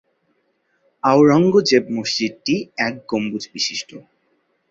[1.03, 2.55] আওরঙ্গজেব মসজিদটি
[2.79, 3.89] এক গম্বুজ বিশিষ্ট।